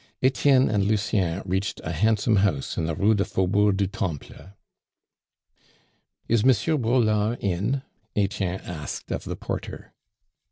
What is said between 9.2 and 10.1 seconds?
the porter.